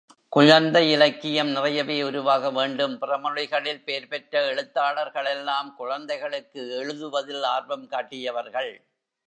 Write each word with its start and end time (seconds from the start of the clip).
குழந்தை 0.33 0.91
இலக்கியம் 0.91 1.49
நிறையவே 1.49 1.97
உருவாக 2.01 2.51
வேண்டும், 2.51 2.95
பிறமொழிகளில் 3.01 3.83
பேர்பெற்ற 3.83 4.43
எழுத்தாளர்களெல்லாம் 4.51 5.69
குழந்தைகளுக்கு 5.75 6.63
எழுதுவதில் 6.79 7.45
ஆர்வம் 7.55 7.87
காட்டியவர்கள். 7.87 8.71